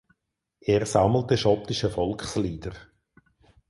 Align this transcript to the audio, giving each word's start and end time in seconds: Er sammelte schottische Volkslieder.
Er 0.61 0.85
sammelte 0.87 1.37
schottische 1.37 1.91
Volkslieder. 1.91 2.73